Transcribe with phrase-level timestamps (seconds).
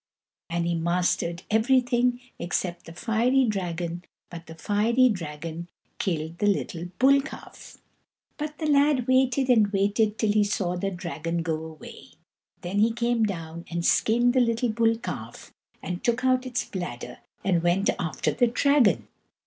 [0.49, 5.67] And he mastered everything except the fiery dragon, but the fiery dragon
[5.99, 7.77] killed the little bull calf.
[8.35, 12.13] But the lad waited and waited till he saw the dragon go away,
[12.61, 15.53] then he came down and skinned the little bull calf,
[15.83, 19.07] and took out its bladder and went after the dragon.